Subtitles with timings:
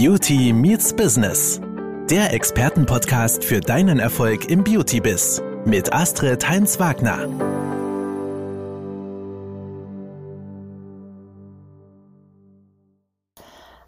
[0.00, 1.60] Beauty Meets Business.
[2.08, 7.26] Der Expertenpodcast für deinen Erfolg im Beauty-Biz mit Astrid Heinz-Wagner.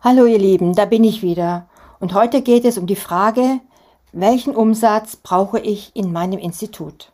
[0.00, 1.68] Hallo ihr Lieben, da bin ich wieder.
[2.00, 3.60] Und heute geht es um die Frage,
[4.10, 7.12] welchen Umsatz brauche ich in meinem Institut?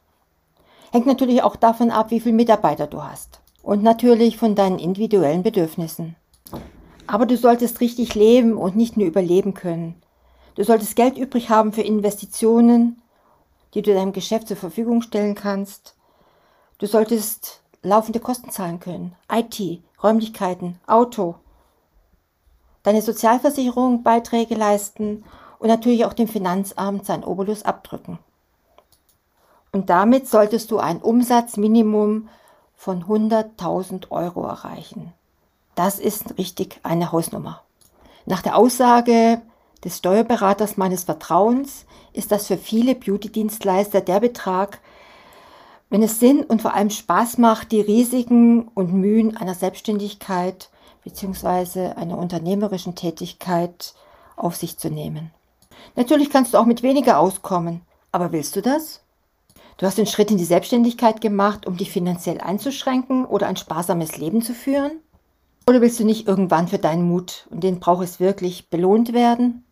[0.91, 3.41] Hängt natürlich auch davon ab, wie viele Mitarbeiter du hast.
[3.63, 6.17] Und natürlich von deinen individuellen Bedürfnissen.
[7.07, 10.01] Aber du solltest richtig leben und nicht nur überleben können.
[10.55, 13.01] Du solltest Geld übrig haben für Investitionen,
[13.75, 15.95] die du deinem Geschäft zur Verfügung stellen kannst.
[16.79, 19.15] Du solltest laufende Kosten zahlen können.
[19.31, 21.37] IT, Räumlichkeiten, Auto.
[22.83, 25.25] Deine Sozialversicherung Beiträge leisten
[25.59, 28.19] und natürlich auch dem Finanzamt sein Obolus abdrücken.
[29.73, 32.29] Und damit solltest du ein Umsatzminimum
[32.77, 35.13] von 100.000 Euro erreichen.
[35.77, 37.63] Das ist richtig eine Hausnummer.
[38.25, 39.43] Nach der Aussage
[39.85, 44.81] des Steuerberaters meines Vertrauens ist das für viele Beauty-Dienstleister der Betrag,
[45.91, 50.71] wenn es Sinn und vor allem Spaß macht, die Risiken und Mühen einer Selbstständigkeit
[51.05, 51.93] bzw.
[51.93, 53.95] einer unternehmerischen Tätigkeit
[54.35, 55.31] auf sich zu nehmen.
[55.95, 59.03] Natürlich kannst du auch mit weniger auskommen, aber willst du das?
[59.77, 64.17] Du hast den Schritt in die Selbstständigkeit gemacht, um dich finanziell einzuschränken oder ein sparsames
[64.17, 65.01] Leben zu führen?
[65.69, 69.65] Oder willst du nicht irgendwann für deinen Mut, und den braucht es wirklich, belohnt werden?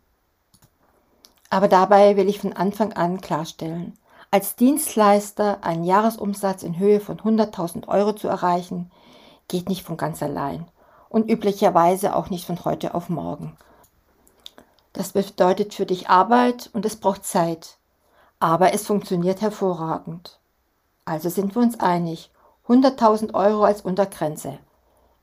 [1.49, 3.97] Aber dabei will ich von Anfang an klarstellen,
[4.29, 8.91] als Dienstleister einen Jahresumsatz in Höhe von 100.000 Euro zu erreichen,
[9.47, 10.67] geht nicht von ganz allein
[11.07, 13.55] und üblicherweise auch nicht von heute auf morgen.
[14.91, 17.77] Das bedeutet für dich Arbeit und es braucht Zeit,
[18.41, 20.39] aber es funktioniert hervorragend.
[21.05, 22.31] Also sind wir uns einig,
[22.67, 24.57] 100.000 Euro als Untergrenze.